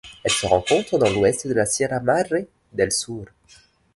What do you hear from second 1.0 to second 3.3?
l'ouest de la Sierra Madre del Sur.